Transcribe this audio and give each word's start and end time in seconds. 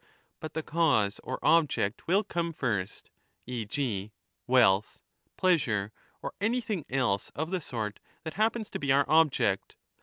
But 0.39 0.55
the 0.55 0.63
cause 0.63 1.19
or 1.23 1.37
object 1.43 2.07
will 2.07 2.23
come 2.23 2.53
first, 2.53 3.11
e. 3.45 3.65
g. 3.67 4.11
wealth, 4.47 4.97
pleasure, 5.37 5.91
or 6.23 6.33
anything 6.41 6.85
else 6.89 7.29
of 7.35 7.51
the 7.51 7.59
15 7.59 7.69
sort 7.69 7.99
that 8.23 8.33
happens 8.33 8.71
to 8.71 8.79
be 8.79 8.91
our 8.91 9.05
object. 9.07 9.75